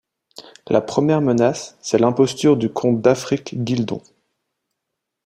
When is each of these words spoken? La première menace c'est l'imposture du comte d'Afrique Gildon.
La 0.67 0.81
première 0.81 1.21
menace 1.21 1.77
c'est 1.79 1.99
l'imposture 1.99 2.57
du 2.57 2.73
comte 2.73 3.01
d'Afrique 3.01 3.55
Gildon. 3.63 4.01